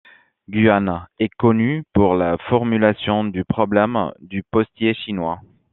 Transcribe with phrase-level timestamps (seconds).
[0.49, 5.39] Guan est connu pour la formulation du problème du postier chinois.